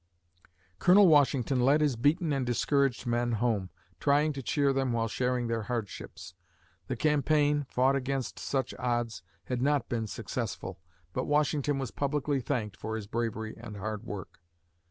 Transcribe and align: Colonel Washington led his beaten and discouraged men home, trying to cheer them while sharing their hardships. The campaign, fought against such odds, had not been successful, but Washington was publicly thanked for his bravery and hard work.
Colonel 0.79 1.07
Washington 1.07 1.59
led 1.59 1.79
his 1.79 1.95
beaten 1.95 2.33
and 2.33 2.43
discouraged 2.43 3.05
men 3.05 3.33
home, 3.33 3.69
trying 3.99 4.33
to 4.33 4.41
cheer 4.41 4.73
them 4.73 4.93
while 4.93 5.07
sharing 5.07 5.45
their 5.45 5.61
hardships. 5.61 6.33
The 6.87 6.95
campaign, 6.95 7.67
fought 7.69 7.95
against 7.95 8.39
such 8.39 8.73
odds, 8.79 9.21
had 9.43 9.61
not 9.61 9.89
been 9.89 10.07
successful, 10.07 10.79
but 11.13 11.25
Washington 11.25 11.77
was 11.77 11.91
publicly 11.91 12.41
thanked 12.41 12.75
for 12.77 12.95
his 12.95 13.05
bravery 13.05 13.55
and 13.55 13.77
hard 13.77 14.03
work. 14.03 14.39